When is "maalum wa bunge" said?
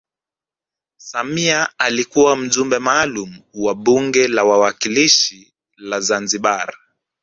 2.79-4.27